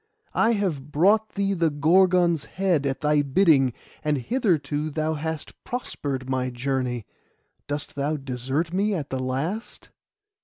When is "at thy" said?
2.87-3.21